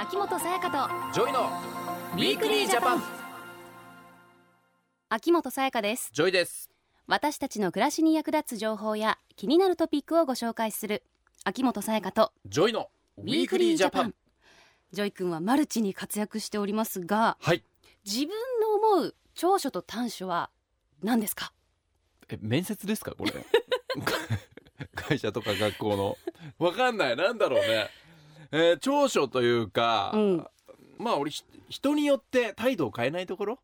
[0.00, 1.50] 秋元才加と JOY の
[2.14, 3.02] Weekly Japan。
[5.08, 6.10] 秋元才加です。
[6.12, 6.70] JOY です。
[7.06, 11.02] 私たちの暮らしに役立つ情報や気になるトピックをご紹介する
[11.44, 17.62] 秋元才加と JOY の Weekly Japan。JOY 君はマルチに活躍しておりますがはい。
[18.04, 18.28] 自分
[18.60, 20.50] の思う長所と短所は
[21.02, 21.52] 何ですか？
[22.30, 23.32] え面接ですかこれ。
[24.94, 26.16] 会社とか学校の。
[26.58, 27.16] わかんない。
[27.16, 27.90] なんだろうね、
[28.52, 30.46] えー長所というか、うん。
[30.98, 33.58] まあ俺ひ人によって態度を変えないところ？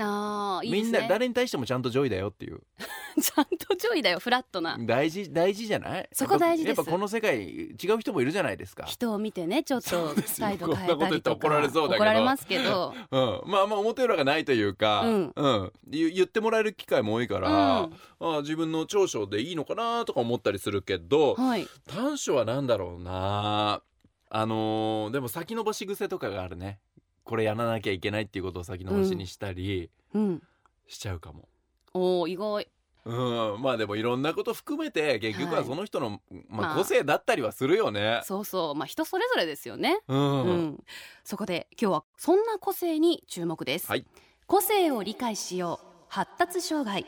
[0.00, 0.98] あーいいですね。
[0.98, 2.60] みんな誰に対してもちゃんと JOY だよっていう。
[3.20, 4.76] ちゃんと JOY だよフラットな。
[4.78, 6.08] 大事大事じゃない？
[6.12, 6.76] そこ大事です。
[6.78, 8.84] やっぱこの世界違う人もいるじゃないですか。
[8.84, 11.98] 人を見てねちょっと態度変えこんなこと言ったりとか怒られそうだけど。
[11.98, 12.94] 怒られますけど。
[13.10, 15.72] うん、まあまあ表裏がないというか、うん。
[15.88, 17.54] 言言ってもらえる機会も多いから、う
[17.88, 18.36] ん。
[18.36, 21.66] あ自分の長所でいいのかなとか思ったりするけどはい。
[21.88, 23.82] 短所は何だろうな
[24.30, 26.80] あのーでも先延ばし癖とかがあるね。
[27.24, 30.42] これやらなきゃいけないっていうことを先延ばしにしたりうん。
[30.86, 31.48] しちゃうかも。
[31.94, 32.68] おー意外。
[33.04, 35.66] うん、まあでもいろんなこと含めて結局ははい。
[35.66, 36.76] その人の、まあ、まあ。
[36.76, 38.20] 個性だったりはするよね。
[38.24, 38.74] そうそう。
[38.74, 40.00] まあ人それぞれですよね。
[40.08, 40.44] うん。
[40.44, 40.84] うん、
[41.24, 44.04] そこで今日はそんな個性に注目です、はい。
[44.46, 45.86] 個性を理解しよう。
[46.08, 47.06] 発達障害。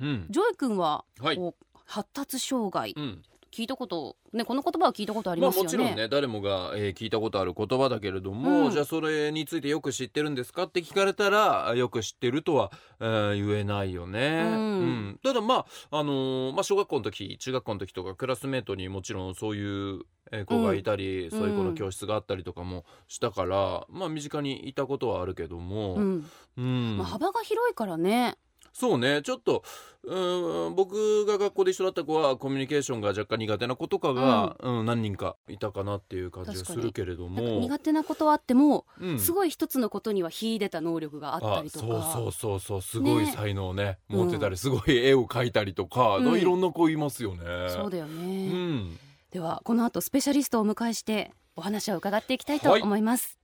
[0.00, 0.26] うん。
[0.30, 1.54] JOY 君は、はい。
[1.84, 2.94] 発達障害。
[2.96, 3.22] うん
[3.52, 8.70] 聞いたことねこの言葉は聞いたことありまあますよね,、もちろんね誰もが、えー聞いたことある言葉だけれども、うん。
[8.70, 15.20] じゃあそれについてよく知ってるんですかって聞かれたらあよく知ってるとは、えー言えないよね、うん。
[15.22, 26.30] ただまああのーまあ、小学校の時中学校の時とかクラスメートにもちろんそういうえー子がいたり、そういう子の教室があったりとかもしたから、まあ身近にいたことはあるけども、うん。
[26.56, 26.96] うん。
[26.96, 28.36] まあ、幅が広いからね
[28.72, 29.22] そうね。
[29.22, 29.62] ちょっと
[30.04, 34.86] うーん僕が学校で一緒だった子はコミュニケーションが若干苦手な子とかが、うん。
[34.86, 37.60] 何人かいたかなっていう感じがするけれども。
[37.60, 39.18] 苦手なことはあっても、うん。
[39.20, 41.86] すごい一つのことには秀でた能力があったりとか。
[41.86, 42.82] そうそうそうそう。
[42.82, 43.32] すごいね。
[43.32, 43.98] 才能ね。
[44.10, 44.18] うん。
[44.22, 47.44] 持ってたりすごい絵を描いたりとか、うんいろんな子いますよね。
[47.68, 48.98] そうだよね、うん、
[49.30, 53.38] ではこの後スペシャリストをお迎えしてお話を伺っていきたいと思います、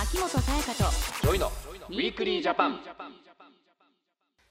[0.00, 0.90] 秋元才加と
[1.22, 1.46] JOY の
[1.88, 2.80] Weekly Japan。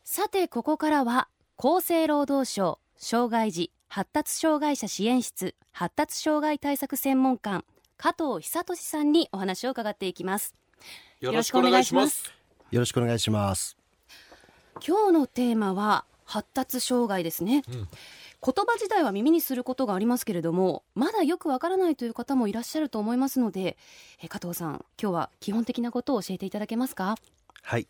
[0.08, 1.28] さてここからは
[1.58, 7.66] 厚生労働省障害児発達障害者支援室発達障害対策専門官
[7.98, 10.54] 加藤久俊さんにお話を伺っていきます
[11.22, 12.32] よろしくお願いします。
[12.70, 13.78] よろしくお願いします。
[14.86, 17.88] 今日のテーマは発達障害ですね、うん
[18.46, 23.76] 言葉自体は耳にすることがありますけれどもまだよくわからないという方もいらっしゃると思いますので
[24.22, 27.16] え加藤さん今日は基本的なことを教えていただけますか？
[27.64, 27.88] はい。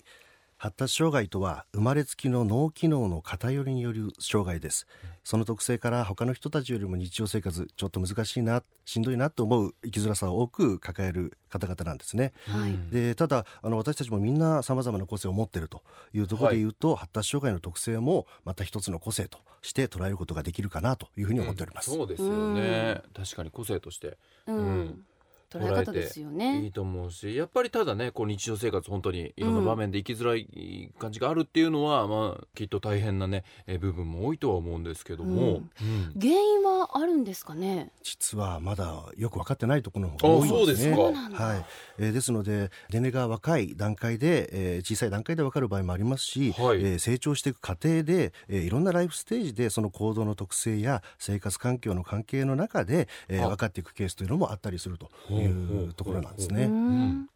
[0.58, 4.88] 発達障害とは生まれつきの脳機能の偏りによる障害です。
[5.24, 12.32] その特性から他の人たちよりも日常生活ちょっと難しいな、しんどいなと思う生きづらさを多く抱える方々なんですね。
[12.48, 15.84] はいでただあの私たちもみんなさまざまな個性を持っていると
[16.14, 21.92] いうところで言うと、発達障害の特性もまた一つの個性として捉えることができるかなというふうに思っております。
[21.92, 23.02] そうですよね。
[23.14, 24.18] 確かに個性として
[24.48, 25.06] うん、うん
[25.50, 26.64] 捉え方ですよね。
[26.64, 35.62] いいと思うし、やっぱりただね、こう日常生活本当にいろんな場面で生きづらい感じがあるっていうのは、まあきっと大変なね、えー部分も多いとは思うんですけども。
[35.82, 36.20] うん。
[36.20, 37.92] 原因はあるんですかね？
[38.04, 40.96] 実はまだよく分かってないところの方が多いんですね。
[40.96, 41.66] はい、
[41.98, 46.80] えーですので年齢が若い段階で、えー小さい段階で分かる場合もありますし、はい。
[46.80, 53.50] えー成長していく過程で、えーいろんなライフステージでその行動の特性や生活環境の関係の中で、えーあ。
[53.50, 56.68] 分かっていくケースというのもあったりするといほうところなんですうね。
[56.68, 57.28] ん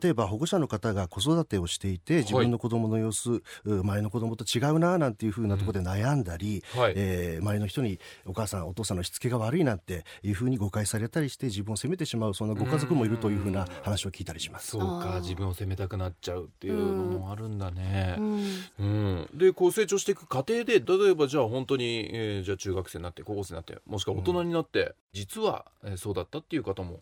[0.00, 6.92] 例えば保護者の方が子育てをしていて自分の子供の様子、う前の子供と違うななんていうふうなところで悩んだり、はい。
[6.96, 14.72] えー周りの人にお母さんお父さんのしつけが悪いなんていうふうに誤解されたりして自分を責めてしまうそんなご家族もいるというふうな話を聞いたりします。
[14.72, 15.12] そうあー。
[15.14, 18.16] か自分を責めたくなっちゃうっていうのもあるんだね。
[18.18, 18.22] う。
[18.22, 18.56] ん。
[18.78, 27.00] うん、でこう成長していく過程で例えばじゃあ本当に、えーじゃあ中学生になって高校生になってもしくは大人になって、実は、えーそうだったっていう方も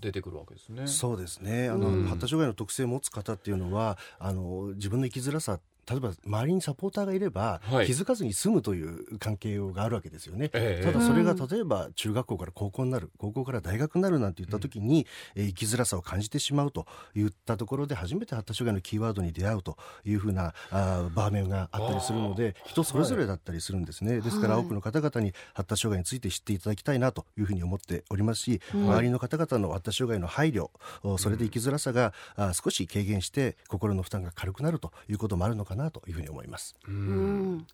[0.00, 0.86] 出てくるわけですね。
[0.86, 7.86] そうですねあの、うん発達障害の特性を持つ方っていうのはあの自分の生きづらさ例えば周りにサポーターがいれば、はい。
[7.86, 10.50] 気づかずに済むという関係があるわけですよね。
[10.52, 30.70] ええただそれがうん例えば中学校から高校になる高校から大学になるなんて言った時に、えー生きづらさを感じてしまうといったところで初めて発達障害のキーワードに出会うというふうなあー場面があったりするので人それぞれだったりするんですね、ですからはい多くの方々に発達障害について知っていただきたいなというふうに思っておりますし、うん周りの方々の発達障害の配慮
[31.02, 36.74] おそれで生きづらさがあー少し軽減して心の負担が軽くなるということもあるのかなというふうに思います。
[36.88, 37.56] ううん。
[37.58, 37.66] ん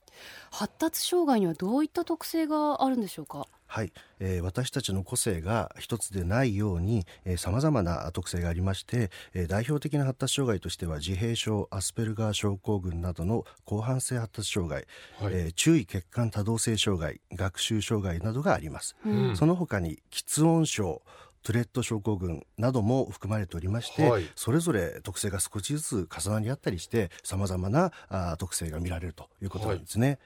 [0.51, 3.47] 発達障害にはどういった特性があるんでしょうか？
[3.67, 7.07] はい、えー私たちの個性が一つでないように
[7.39, 14.87] さまざまな特性がありまして、えー代表的な発達障害としては自閉症アスペルガー症候群などの広範性発達障害、
[15.19, 15.35] はい。
[15.35, 19.37] えー注意欠陥多動性障害学習障害などがあります、うん。
[19.37, 21.01] その他に喫音症
[21.43, 30.09] トゥレット症候群なども含まれておりまして、はいそれぞれ特性が少しずつ重なり合ったりしてさまざまなあー特性が見られるということなんですね。
[30.09, 30.19] はい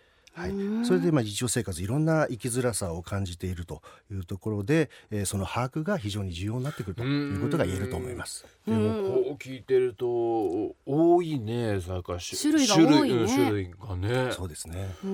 [0.84, 8.44] それでまあ日常生活いろんな生きづらさを感じているというところで、えーその把握が非常に重要になってくるということが言えると思います。
[8.66, 13.26] でもこう聞いてると多いねさやかし種類が多いね。
[13.26, 14.32] 種類,、がね。
[14.32, 14.94] そうですね。
[15.04, 15.10] うん。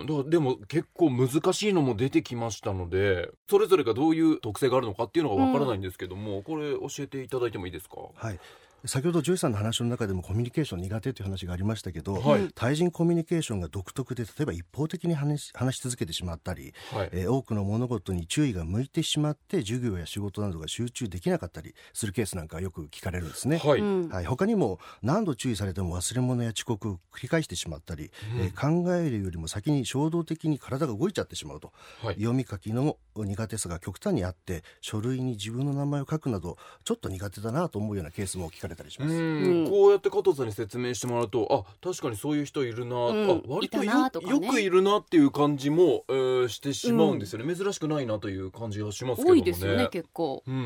[0.00, 7.96] うん、だからでも結構難しいのも出てきましたのでそれぞれがどういう特性があるのかっていうのがわからないんですけども、これ教えていただいてもいいですか？
[8.14, 8.38] はい。
[8.84, 12.48] 先ほど JOY さんの話の中でもコミュニケーション苦手という話がありましたけど、はい。
[12.54, 23.58] 対人コミュニケーションが独特で例えば一方的に話し話し続けてしまったり、はい、えー多くの物事に注意が向いてしまって授業や仕事などが集中できなかったりするケースなんかよく聞かれるんですね。
[23.58, 24.08] はい、うん。
[24.08, 28.42] はい、他にも何度注意されても忘れ物や遅刻を繰り返してしまったり、うん。
[28.42, 31.72] えー考えるよりも先に衝動的に体が動いちゃってしまうと、
[32.02, 32.14] はい。
[32.14, 39.14] 読み書きの苦手さが極端にあって書類に自分の名前を書くなどちょっと苦手だなと思うようなケースも聞かれたりしうます。
[39.14, 39.68] ん。
[39.68, 43.30] こうやって加藤さんに説明してもらうとあ確かにそういう人いるな、うん。
[43.30, 43.86] あ割とね。
[43.86, 50.42] よくいるなっていう感じも、えーしてしまうんですよね、珍しくないなという感じがしますけども多ねいですよね結構。
[50.46, 50.58] ううん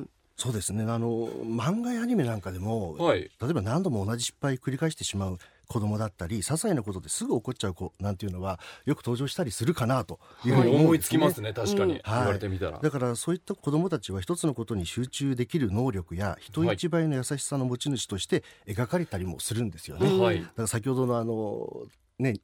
[0.00, 0.10] ん。
[0.36, 0.84] そうですね。
[0.84, 3.22] あの漫画やアニメなんかでも、はい。
[3.40, 5.38] 例えば何度も同じ失敗繰り返してしまう
[5.68, 10.84] 子供だったり些細なことですぐ怒っちゃう子なんていうのはよく登場したりするかなというふうに思ね。
[10.84, 11.52] 思いつきますね。
[11.52, 12.00] 確かに、うん。
[12.04, 20.08] 言われてみたら、だからそういった子どもたちは一つのことに集中できる能力や人一倍の優しさの持ち主として描かれたりもするんですよね。
[20.08, 20.40] うんはい。
[20.40, 21.86] だから先ほどのあの
[22.18, 22.40] ね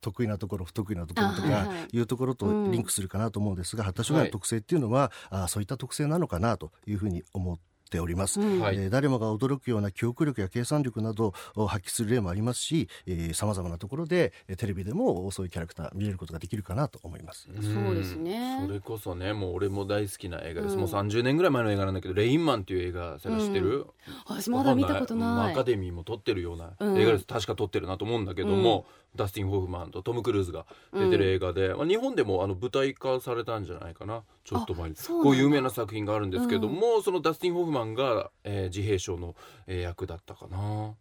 [0.00, 1.96] 得意なところ不得意なところとかいはい。
[1.96, 8.40] いうところとリンクするかなと思うんですが、発達障害の特性っていうのは、あそういった特性なのかなというふうに思っております。
[8.40, 8.60] うん。
[8.60, 8.76] はい。
[8.76, 12.88] えー誰もが驚くような記憶力や計算力などを発揮する例もありますし
[13.32, 17.48] さまざまなところでえーテレビでもそういうキャラクター見れることができるかなと思います。
[17.60, 18.64] そうですね。
[18.66, 20.80] それこそねもう俺も大好きな映画です、うん。
[20.80, 23.86] もう30年ぐらい前の映画なんだけど「レインマン」っていう映画探してる、
[24.26, 25.52] 私まだ見たことない。
[25.52, 26.98] アカデミーも撮ってるようなうん。
[26.98, 28.86] 映画です、確か撮ってるなと思うんだけども、
[29.16, 34.22] ダスティン・ホフマンとトム・クルーズが出てる映画で、まあ、日本でもあの舞台化されたんじゃないかな。
[34.44, 34.96] ちょっと前に。
[34.96, 39.34] こう有名な作品があるんですけども、そのダスティン・ホフマンが、えー自閉症の、
[39.66, 40.94] えー役だったかな、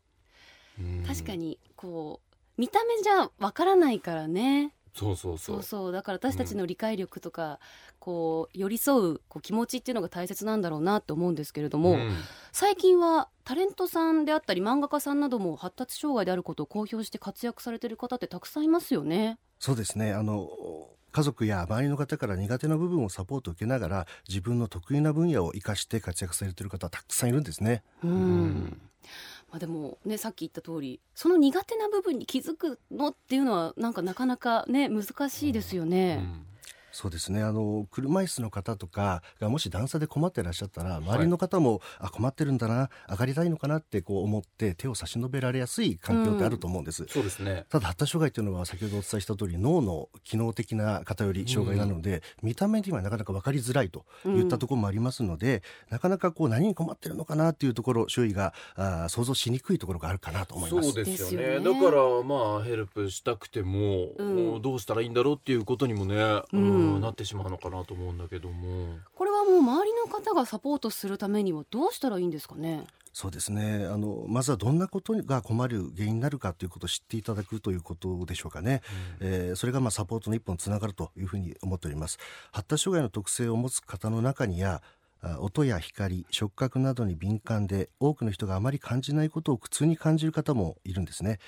[0.79, 1.03] うん。
[1.05, 5.91] 確かにこう見た目じゃわからないからねそうそうそそううそう。
[5.91, 7.59] だから私たちの理解力とか、
[7.99, 12.11] こう寄り添うこう気持ちっていうのが大切なんだろうなと思うんですけれども、ん。
[12.53, 19.37] 最近はタレントさんであったり漫画家さんなども発達障害であることを公表して活躍されてる方ってたくさんいますよね。
[19.59, 20.13] そうですね。
[20.13, 20.49] あの
[21.15, 27.83] 家族や周りの方から苦手な部分をサポートを受けながら自分の得意な分野を生かして活躍されている方はたくさんいるんですね。
[28.03, 28.81] うんうん
[29.49, 36.21] まあ、でもねさっき言った通りその苦手な部分に気づくのっていうのはなんかなかなかね難しいですよね。
[36.95, 37.43] そうですね。
[37.43, 47.05] あの車椅子の方とかがもし段差で困ってらっしゃったら周りの方も、あ困ってるんだな上がりたいのかなってこう思って手を差し伸べられやすい環境ってあると思うんです。
[47.09, 47.65] そうですね。
[47.69, 60.91] ただ発達障害というのは先ほどお伝えした通り脳の機能的な偏り障害なので、見た目にはなかなか分かりづらいといったところもありますので、なかなかこう何に困ってるのかなっていうところ周囲があー想像しにくいところがあるかなと思います。
[60.93, 61.59] そうですよね。
[61.59, 64.35] だからまあヘルプしたくても、うん。
[64.35, 68.97] もうどうしたらいいんだろうっていうことにもね、ううんんなってしまうのかなと思うんだけども。
[69.13, 72.85] これはもう周りの方がサポートするためにはどうしたらいいんですかね？
[73.13, 73.85] そうですね。
[73.85, 78.81] あのまずはどんなことが困る原因になるかということを知っていただくということでしょうかね、
[79.21, 82.19] えーそれがまあサポートの一本つながるというふうに思っております。
[82.51, 84.83] 発達障害の特性を持つ方の中には
[85.21, 91.39] あ音や光触覚などに敏感で多くの人があまり感じないことを苦痛に感じる方もいるんですね。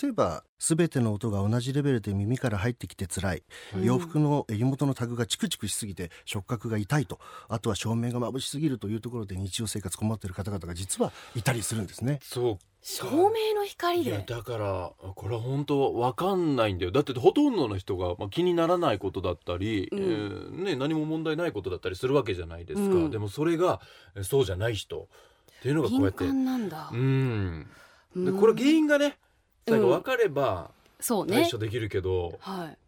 [0.00, 3.42] 例えば全ての音が同じレベルで耳から入ってきて辛い、
[3.74, 3.84] うん。
[3.84, 7.18] 洋服の襟元のタグがチクチクしすぎて触覚が痛いと。
[7.48, 12.20] あとは照明が眩しすぎるというところで日常生活困っている方々が実はいたりするんですね。
[12.22, 14.24] そう照明の光いやで。
[14.26, 16.92] だからこれは本当わかんないんだよ。
[16.92, 19.98] だってほとんどの人が、まあ、気にならないことだったり、うん。
[19.98, 23.10] えーね、何も問題ないことだったりするわけじゃないですか、うん。
[23.10, 23.80] でもそれが
[24.14, 25.08] えーそうじゃない人
[25.58, 26.18] っていうのがこうや敏って。
[26.26, 26.90] 感なんだ。
[26.92, 27.66] うん。
[28.14, 28.40] でうん。
[28.40, 29.18] これ原因がね
[29.68, 30.70] 最後うん分かれば
[31.00, 31.58] そうね対処。
[31.58, 32.78] できるけど、はい。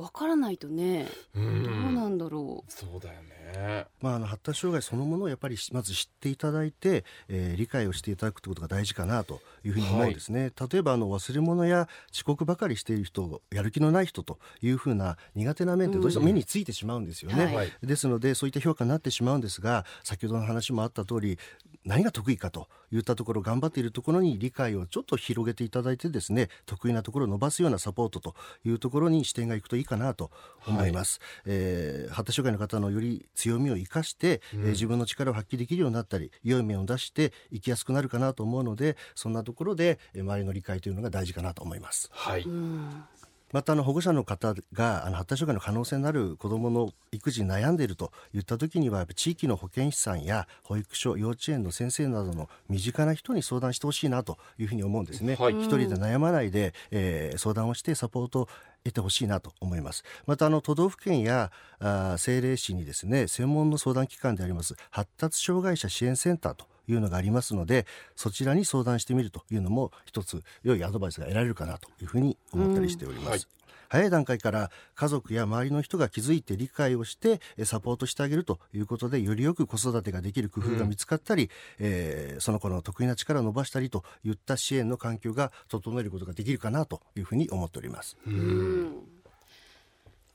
[0.00, 2.72] わからないとね、うどうんなんだろう。
[2.72, 3.86] そうだよねね。
[4.00, 17.54] まあ、あの発達障害そのものをやっぱりまず知っていただいて、えー理解をしていただくということが大事かなというふうに思うんですね、例えばあの忘れ物や遅刻ばかりしている人やる気のない人というふうな苦手な面ってどうしても目についてしまうんですよね、はい。
[17.54, 21.38] はいですのでそういった評価になってしまうんですが先ほどの話もあった通り
[21.84, 28.34] 何が得意かといったところ頑張っているところに理解をちょっと広げていただいてですね得意なところを伸ばすようなサポートと
[28.64, 30.30] いうところに視点がいくといいかなと
[30.66, 42.10] 思います、えー発達障害の方のより強みを生かして、えー自分の力を発揮できるようになったり良い面を出して生きやすくなるかなと思うのでそんなところで、えー周りの理解というのが大事かなと思います。
[42.12, 43.04] はい、うん
[43.54, 55.36] またあの保護者の方があの発達障害の可能性のある子どもの育児に悩んでいるといった時にはやっぱ地域の保健師さんや保育所幼稚園の先生などの身近な人に相談してほしいなというふうに思うんですね。
[55.36, 55.52] はい。
[55.54, 58.48] 一人で悩まないで、えー相談をしてサポートを
[58.82, 60.02] 得てほしいなと思います。
[60.26, 67.86] またあの都道府県やあー政令市にですね専門の相談機関であります発達障害者支援センターというのがありますので
[68.16, 73.40] そちらに相談してみるというのも一つ良いアドバイスが得られるかなというふうに思ったりしております、うんはい。
[73.88, 88.16] 早い段階から家族や周りの人が気づいて理解をしてえサポートしてあげるということでよりよく子育てができる工夫が見つかったり、えーその子の得意な力を伸ばしたりといった支援の環境が整えることができるかなというふうに思っております。
[88.26, 89.06] うん。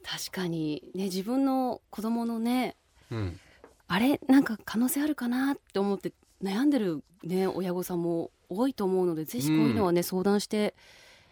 [0.03, 2.77] 確かにね自分の子供のね
[3.11, 3.39] うん。
[3.87, 4.21] あれ？
[4.27, 10.73] なんか可能性あるかなって思って悩んでるね親御さんも多いと思うのでぜひこういうのはね、相談して、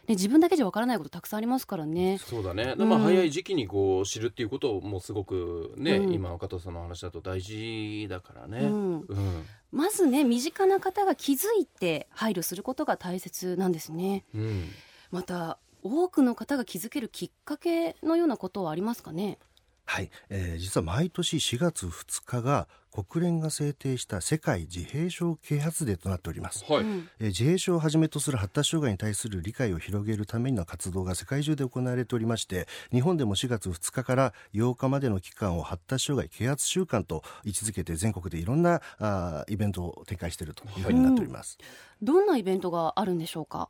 [0.08, 2.18] ね、自分だけじゃわからないことたくさんありますからね。
[2.20, 6.14] そうだね、うんまあ早い時期にこう知るっていうこともすごくね、うん。
[6.14, 9.00] 今の加藤さんの話だと大事だからね、うん。
[9.02, 9.46] うん。
[9.72, 14.24] まずね身近な方が気づいて配慮することが大切なんですね。
[14.34, 14.70] うん。
[15.12, 19.40] また多くの方が気づけるきっかけのようなことはありますかね？
[19.89, 26.65] はい、えー実は毎年4月2日が国連が制定した世界自閉症啓発デーとなっております。
[26.72, 41.58] はい、うんえー自閉症をはじめとする発達障害に対する理解を広げるための活動が世界中で行われておりまして日本でも4月2日から8日までの期間を発達障害啓発週間と位置づけて全国でいろんなあーイベントを展開しているというふうになっております。
[42.01, 43.70] どんなイベントがあるんでしょうか？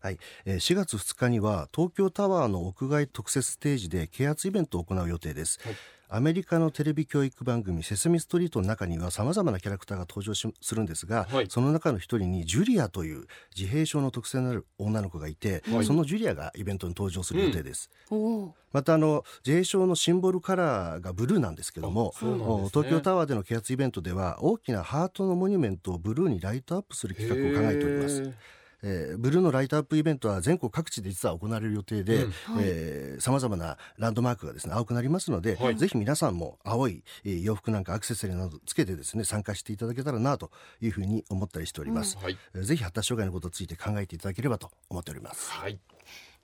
[0.00, 5.76] はい、えー4月2日には東京タワーの屋外特設ステージで啓発イベントを行う予定です、はい。
[6.08, 11.46] アメリカのテレビ教育番組「セスミストリート」の中にはさまざまなキャラクターが登場しするんですが、はい。
[11.48, 13.26] その中の一人にジュリアという
[13.56, 15.84] 自閉症の特性のある女の子がいて、はい。
[15.84, 18.54] そのジュリアがイベントに登場する予定です、おお。
[18.72, 22.28] またあの自閉症のシンボルカラーがブルーなんですけどもね。
[22.28, 28.22] お東京タワーでの啓発イベントでは大きなハートのモニュメントをブルーにライトアップする企画を考えております。
[28.22, 28.34] へー
[28.82, 33.20] えーブルーのライトアップイベントは全国各地で実は行われる予定でうん。
[33.20, 35.76] さまざまなランドマークがですね青くなりますので、はい。
[35.76, 42.36] ぜひ皆さんも青い、えー洋服なんかアクセサリーなどつけてですね参加していただけたらなというふうに思ったりしております、はい。
[42.54, 45.50] えーぜひ発達障害のことについて考えていただければと思っております。
[45.50, 45.78] はい。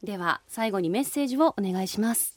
[0.03, 2.37] では最後にメッセージをお願いします。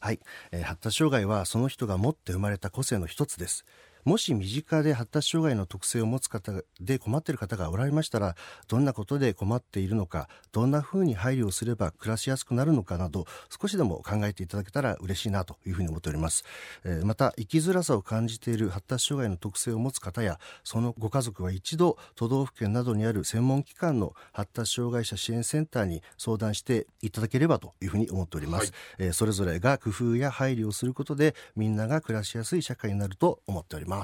[0.00, 0.20] はい、
[0.52, 3.64] えー発達障害はその人が持って生まれた個性の一つです
[4.06, 8.36] もし身近で発達障害の特性を持つ方で困っている方がおられましたら
[8.68, 13.24] どんなことで困っているのかどんなふうに配慮をすれば暮らしやすくなるのかなど
[13.60, 16.44] 少しでも考えていただけたら嬉しいなというふうに思っております、
[16.84, 29.06] えーまた生きづらさを感じている発達障害の特性を持つ方やそのご家族は一度都道府県などにある専門機関の発達障害者支援センターに相談していただければというふうに思っております、はい。
[29.06, 33.95] えーそれぞれが工夫や配慮をすることでみんなが暮らしやすい社会になると思っております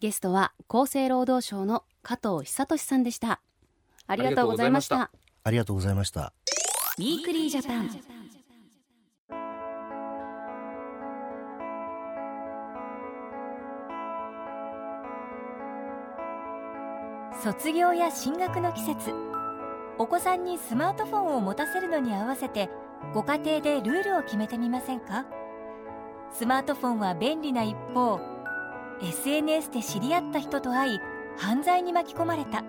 [0.00, 3.40] ゲストは厚生労働省の加藤久俊さんでした。
[4.06, 5.10] ありがとうございました。
[5.44, 6.32] ありがとうございました
[6.98, 7.88] Weekly Japan。
[17.42, 19.14] 卒業や進学の季節
[19.96, 22.68] お子さんにスマートフォンを持たせるのに合わせて
[23.14, 25.24] ご家庭でルールを決めてみませんか？
[26.32, 28.20] スマートフォンは便利な一方
[29.02, 31.00] SNS で知り合った人と会い
[31.36, 32.64] 犯罪に巻き込まれた。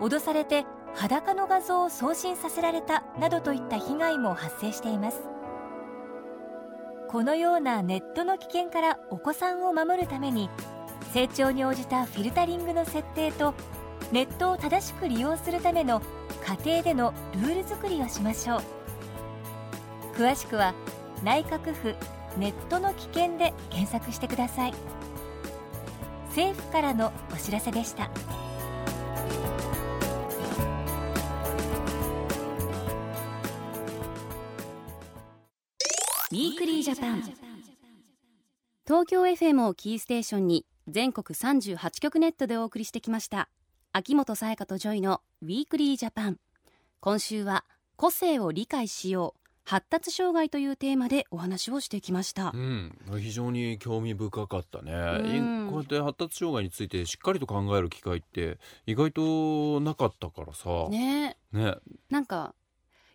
[0.00, 5.22] 脅されて裸の画像を送信させられたなどといった被害も発生しています。
[7.08, 10.48] このようなネットの危険からお子さんを守るために
[11.12, 13.54] 成長に応じたフィルタリングの設定と
[14.12, 16.02] ネットを正しく利用するための
[16.64, 18.60] 家庭でのルール作りをしましょう。
[20.16, 20.74] 詳しくは
[21.24, 21.94] 内閣府
[22.36, 24.99] ネットの危険で検索してください。
[26.30, 28.08] 政府からのお知らせでした。
[36.30, 37.22] Weekly Japan。
[38.86, 43.48] 東京 FM をキーステーションに全国38局ネットでお送りしてきました。
[43.92, 46.38] 秋元才加とジョイの Weekly Japan。
[47.00, 47.64] 今週は
[47.96, 49.39] 個性を理解しよう。
[49.70, 52.50] 発達障害というテーマでお話をしてきました。
[52.52, 55.68] う、ん、非常に興味深かったね、うん。
[55.70, 60.88] こうやって発達障害についてしっかりと考える機会って意外となかったからさ。
[60.90, 61.36] ね。
[61.52, 61.76] ね。
[62.10, 62.56] なんか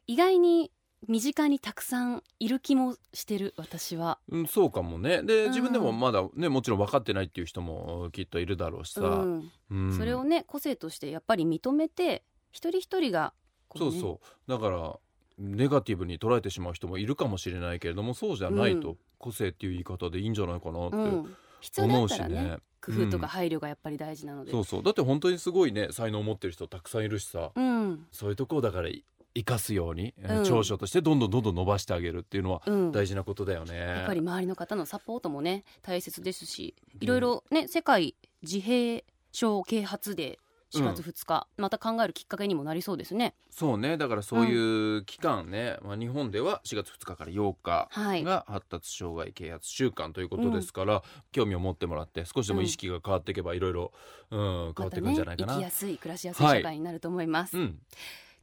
[0.07, 0.71] 意外に
[1.09, 4.19] 身近にたくさんいる気もしてる私は。
[4.29, 5.23] うん、そうかもね。
[5.23, 5.49] でうん。
[5.49, 9.51] 自分でもまだねもちろん分かってないっていう人もきっといるだろうしさ、うん。
[9.71, 9.97] うん。
[9.97, 13.33] それをね個性としてやっぱり認めて一人一人が
[13.67, 13.91] こね。
[13.91, 14.49] そうそう。
[14.49, 14.95] だから
[15.37, 18.97] ネガティブに捉えてしまう人もいるかもしれないけれどもそうじゃないと、うん。
[19.17, 22.27] 個性っていう言い方でいいんじゃないかなって思うしね。
[22.29, 22.57] ね。
[22.81, 24.83] 工夫とか配慮がやっぱり大事なので、そうそう。
[24.83, 28.05] だって本当にすごいね才能を持ってる人たくさんいるしさ、うん。
[28.11, 28.89] そういうとこをだから
[29.33, 30.43] 生かすように、えーうん。
[30.45, 33.75] 長所としてどんどんどんどん伸ばしてあげるっていうのはうん、大事なことだよね。
[33.75, 39.01] やっぱり周りの方のサポートもね大切ですしいろいろね世界自閉
[39.31, 43.35] 症啓発デー4月2日、また考えるきっかけにもなりそうですね。
[43.49, 43.97] そうね。
[43.97, 48.23] だからそういう期間ね、まあ、日本では4月2日から8日はい。
[48.23, 53.91] が発達障害啓発週間ということですから、興味を持ってもらって少しでも意識が変わっていけばいろいろ
[54.31, 55.57] うん変わっていくんじゃないかな。
[55.57, 57.79] ね生きやすい暮らしやすい社会になると思います、うん、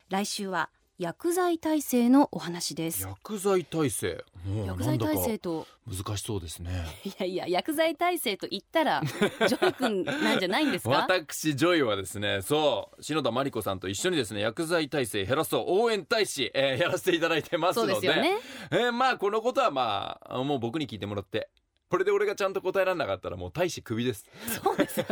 [0.08, 0.70] 来週は
[1.02, 3.02] 薬剤耐性のお話です。
[3.08, 4.24] 薬剤耐性。
[4.66, 5.66] 薬剤耐性と。
[5.84, 6.70] 難しそうですね。
[7.04, 9.02] いやいや薬剤耐性と言ったら
[9.48, 10.90] ジョイ君なんじゃないんですか？
[11.08, 18.38] 私ジョイはですねそう篠田真理子さんと一緒にですね薬剤耐性減らそう応援大使、えーやらせていただいてますそうのでですよね。
[18.70, 21.48] えーまあこのことはまあもう僕に聞いてもらって
[21.92, 24.24] これで俺がちゃんと答えられなかったらもう大使クビです。
[24.64, 25.06] そうですよ。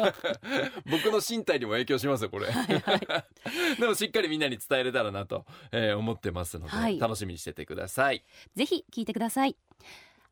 [0.86, 2.46] 僕の身体にも影響しますよこれ。
[3.78, 6.98] でもしっかりみんなに伝えれたらなと、えー思ってますので、はい。
[6.98, 8.24] 楽しみにしててください。
[8.56, 9.58] ぜひ聞いてください。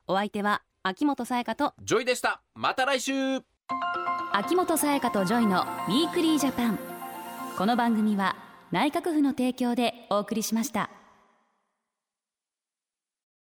[0.06, 2.40] お相手は秋元才加とジョイでした。
[2.54, 3.12] また来週。
[4.32, 6.78] 秋元才加とジョイの Weekly Japan
[7.58, 8.36] この番組は
[8.72, 10.88] 内閣府の提供でお送りしました